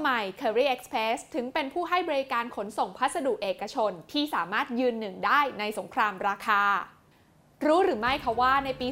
[0.00, 6.62] ำไม Curry Express ถึงเป็นผู้ให้บริการขนส่งพัสดุเอกชนที่สามารถยืนหนึ่งได้ในสงครามราคา
[7.66, 8.88] รู้หรือไม่คะว่าในปี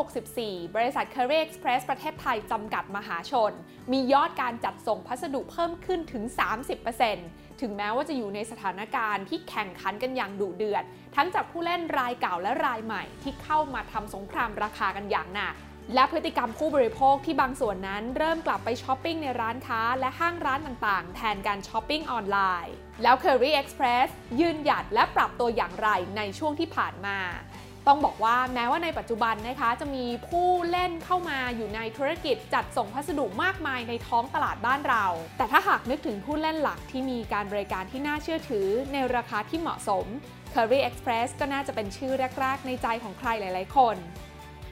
[0.00, 3.52] 2564 บริษัท Curry Express ประเทศไทยจำกัดมหาชน
[3.92, 6.24] มียอดการจัดส่งพัสดุเพิ่มขึ้นถึง
[6.92, 10.84] 30%ถึงแม้ว่าจะอยู่ในสถานการณ์ที่แข่งขันกันอย่างดุเดือด
[11.16, 15.54] ทั้งจากผู้เล่นรายเก่าและรายใหม่ที่เข้ามาทำสงครามราคากันอย่างหนัก
[15.94, 24.08] และพฤติกรรมผู้บริโภคที่บางส่วนนั้นเริ่มกลับไปช้อปปิ้งในร้านค้าและห้างร้านต่างๆ แทนการช้อปปิ้งออนไลน์ แล้ว Curry Express
[24.40, 27.18] ยืนหยัดและปรับตัวอย่างไรในช่วงที่ผ่านมา
[27.86, 35.04] ต้องบอกว่าแม้ว่าในปัจจุบันนะคะ จะมีผู้เล่นเข้ามาอยู่ในธุรกิจจัดส่งพัสดุมากมายในท้องตลาดบ้านเรา
[35.36, 40.06] แต่ถ้าหากนึกถึงผู้เล่นหลักที่มีการบริการที่น่าเชื่อถือในราคาที่เหมาะสม
[40.54, 43.96] Curry Express ก็น่าจะเป็นชื่อแรก ๆ ในใจของใครหลาย ๆ คน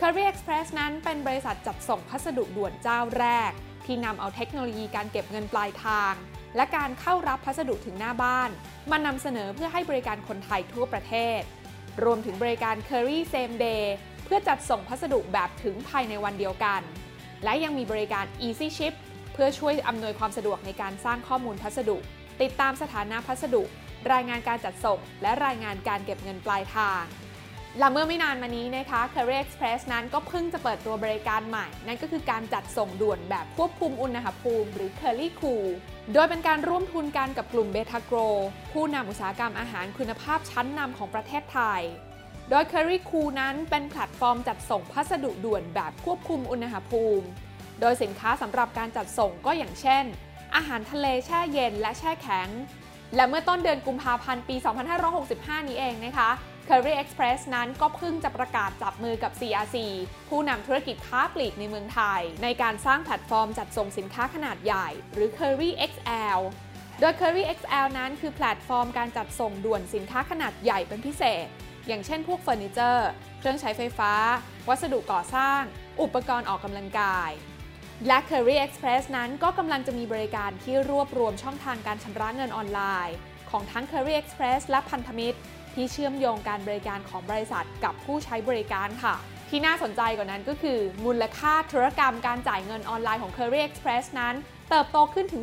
[0.00, 3.50] Curry Express นั้นเป็นบริษัทจัดส่งพัสดุด่วนเจ้าแรก
[3.84, 6.14] ที่นำเอาเทคโนโลยีการเก็บเงินปลายทาง
[6.56, 8.50] และการเข้ารับพัสดุถึงหน้าบ้าน
[8.90, 11.40] มานำเสนอเพื่อให้บริการคนไทยทั่วประเทศ
[12.04, 13.84] รวมถึงบริการ Curry Same Day
[14.24, 16.80] เพื่อจัดส่งพัสดุแบบถึงภายในวันเดียวกัน
[17.44, 18.94] และยังมีบริการ Easy Ship
[19.32, 21.96] เพื่อช่วยอำนวยความสะดวกในการสร้างข้อมูลพัสดุ
[22.42, 23.62] ติดตามสถานะพัสดุ
[24.12, 27.02] รายงานการจัดส่ง และรายงานการเก็บเงินปลายทาง
[27.78, 35.68] และเมื่อไม่นานมานี้นะคะ Curry Express นั้นก็เพิ่งจะเปิดตัวบริการใหม่ นั่นก็คือการจัดส่งด่วนแบบควบคุมอุณหภูมิ หรือ Curly Cool
[36.12, 38.18] โดยเป็นการร่วมทุนกันกับกลุ่มเบทาโกร
[38.72, 41.82] ผู้นำอุตสาหกรรมอาหารคุณภาพชั้นนำของประเทศไทย
[42.50, 47.26] โดย Curry Cool นั้นเป็นแพลตฟอร์มจัดส่งพัสดุด่วนแบบควบคุมอุณหภูมิ
[47.80, 50.04] โดยสินค้าสำหรับการจัดส่งก็อย่างเช่น
[50.54, 52.48] อาหารทะเลแช่เย็นและแช่แข็ง
[53.14, 54.56] และเมื่อต้นเดือนกุมภาพันธ์ปี
[55.12, 56.30] 2565 นี้เองนะคะ
[56.68, 59.76] Kerry Express นั้นก็เพิ่งจะประกาศจับมือกับ CRC
[60.28, 66.40] ผู้นำธุรกิจค้าปลีกในเมืองไทย ในการสร้างแพลตฟอร์มจัดส่งสินค้าขนาดใหญ่ หรือ Kerry XL
[67.00, 71.46] โดย Kerry XL นั้นคือแพลตฟอร์มการจัดส่งด่วนสินค้าขนาดใหญ่เป็นพิเศษ
[71.86, 74.12] อย่างเช่นพวกเฟอร์นิเจอร์ เครื่องใช้ไฟฟ้า
[74.68, 75.60] วัสดุก่อสร้าง
[76.02, 77.30] อุปกรณ์ออกกำลังกาย
[78.06, 83.16] และ Curry Express นั้นก็กำลังจะมีบริการที่รวบรวมช่องทางการชำระเงินออนไลน์
[83.50, 85.38] ของทั้ง Curry Express และพันธมิตร
[85.74, 89.14] ที่เชื่อมโยงการบริการของบริษัทกับผู้ใช้บริการค่ะ
[89.48, 94.34] ที่น่าสนใจกว่านั้นก็คือ มูลค่าธุรกรรมการจ่ายเงินออนไลน์ของ Curry Express นั้น
[94.70, 95.42] เติบโตขึ้นถึง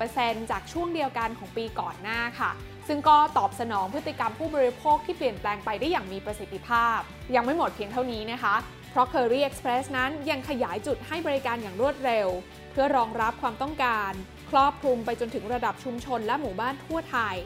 [0.00, 2.50] 70%จากช่วงเดียวกันของปีก่อนหน้าค่ะ
[2.88, 6.98] ซึ่งก็ตอบสนองพฤติกรรมผู้บริโภคที่เปลี่ยนแปลงไปได้อย่างมีประสิทธิภาพ
[7.34, 8.54] ยังไม่หมดเพียงเท่านี้นะคะ
[8.94, 12.28] เพราะ Curry Express นั้นยังขยายจุดให้บริการอย่างรวดเร็ว
[12.72, 14.12] เพื่อรองรับความต้องการ
[14.50, 17.36] ครอบคลุมไปจนถึงระดับชุมชนและหมู่บ้านทั่วไทย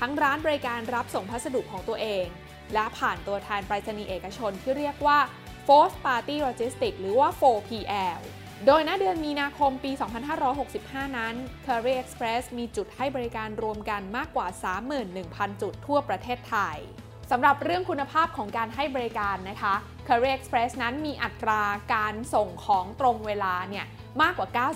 [0.00, 2.26] ทั้งร้านบริการรับส่งพัสดุของตัวเอง
[2.74, 5.18] และผ่านตัวแทนไปรษณีย์เอกชนที่เรียกว่า
[5.66, 8.20] Fourth Party Logistics หรือว่า 4PL
[8.66, 9.92] โดยณเดือนมีนาคมปี
[10.54, 11.34] 2565 นั้น
[11.66, 14.46] Curry Express มีจุดให้บริการรวมกันมากกว่า
[15.04, 16.78] 31,000 จุดทั่วประเทศไทย
[17.30, 19.74] สำหรับเรื่องคุณภาพของการให้บริการนะคะ
[20.06, 21.62] Curry Express นั้นมีอัตรา
[21.94, 23.86] การส่งของตรงเวลาเนี่ย
[24.22, 24.66] มากกว่า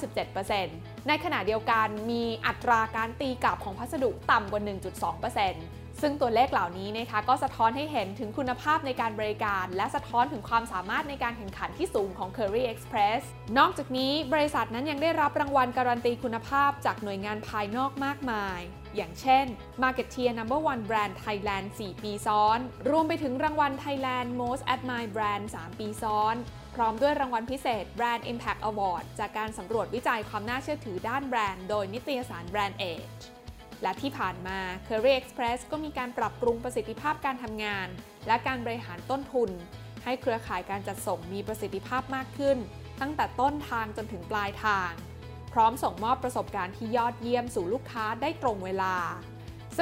[0.47, 13.23] 97%ในขณะเดียวกันมีอัตราการตีกลับของพัสดุต่ำกว่า 1.2% ซึ่งตัวเลขเหล่านี้นะคะก็สะท้อนให้เห็นถึงคุณภาพในการบริการ และสะท้อนถึงความสามารถในการแข่งขันที่สูงของ Curry Express
[13.59, 18.61] นอกจากนี้บริษัทนั้นยังได้รับรางวัลการันตีคุณภาพจากหน่วยงานภายนอกมากมาย
[18.97, 19.47] อย่างเช่น
[19.83, 22.59] Marketeer Number One Brand Thailand 4 ปีซ้อน
[22.91, 26.35] รวมไปถึงรางวัล Thailand Most Admired Brand 3 ปีซ้อน
[26.75, 33.38] พร้อมด้วยรางวัลพิเศษ Brand Impact Award จากการสำรวจวิจัยความน่าเชื่อถือด้านแบรนด์ โดยนิตยสาร Brand Age
[33.83, 37.89] และที่ผ่านมา Curry Express ก็มีการปรับปรุงประสิทธิภาพการทำงาน
[38.27, 39.51] และการบริหารต้นทุน
[40.05, 42.59] ให้เครือข่ายการจัดส่งมีประสิทธิภาพมากขึ้น
[43.01, 44.91] ตั้งแต่ต้นทางจนถึงปลายทาง
[45.53, 48.95] พร้อมส่งมอบประสบการณ์ที่ยอดเยี่ยมสู่ลูกค้าได้ตรงเวลา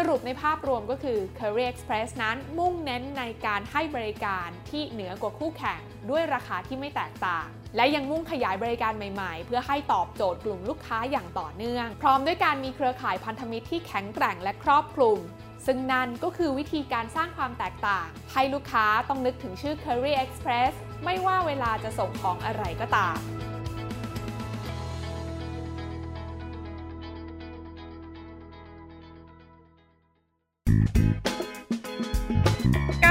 [0.00, 5.80] สรุปในภาพรวมก็คือ Curry Express นั้นมุ่งเน้นในการให้บริการที่เหนือกว่าคู่แข่ง
[6.10, 7.46] ด้วยราคาที่ไม่แตกต่าง
[7.76, 15.18] และยังมุ่งขยายบริการใหม่ๆ เพื่อให้ตอบโจทย์กลุ่มลูกค้าอย่างต่อเนื่อง พร้อมด้วยการมีเครือข่ายพันธมิตรที่แข็งแกร่งและครอบคลุม
[15.66, 20.72] ซึ่งนั่นก็คือวิธีการสร้างความแตกต่าง ให้ลูกค้าต้องนึกถึงชื่อ Curry Express
[21.04, 23.18] ไม่ว่าเวลาจะส่งของอะไรก็ตาม